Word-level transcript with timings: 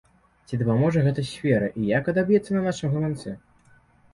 Ці 0.45 0.57
дапаможа 0.61 1.03
гэта 1.07 1.25
сферы 1.31 1.67
і 1.81 1.91
як 1.91 2.09
адаб'ецца 2.15 2.51
на 2.59 2.65
нашым 2.69 2.89
гаманцы? 2.99 3.37